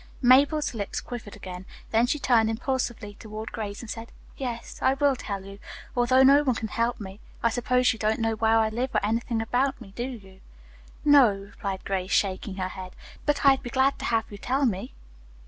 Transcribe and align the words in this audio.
Mabel's 0.23 0.73
lip 0.73 0.95
quivered 1.05 1.35
again. 1.35 1.67
Then 1.91 2.07
she 2.07 2.17
turned 2.17 2.49
impulsively 2.49 3.13
toward 3.19 3.51
Grace 3.51 3.81
and 3.81 3.89
said: 3.91 4.11
"Yes; 4.35 4.79
I 4.81 4.95
will 4.95 5.15
tell 5.15 5.45
you, 5.45 5.59
although 5.95 6.23
no 6.23 6.41
one 6.41 6.55
can 6.55 6.69
help 6.69 6.99
me. 6.99 7.19
I 7.43 7.49
suppose 7.51 7.93
you 7.93 7.99
don't 7.99 8.19
know 8.19 8.33
where 8.33 8.57
I 8.57 8.69
live 8.69 8.95
or 8.95 9.05
anything 9.05 9.43
about 9.43 9.79
me, 9.79 9.93
do 9.95 10.07
you?" 10.07 10.41
"No," 11.05 11.29
replied 11.33 11.85
Grace, 11.85 12.09
shaking 12.09 12.55
her 12.55 12.69
head, 12.69 12.95
"but 13.27 13.45
I'd 13.45 13.61
be 13.61 13.69
glad 13.69 13.99
to 13.99 14.05
have 14.05 14.25
you 14.31 14.39
tell 14.39 14.65
me." 14.65 14.95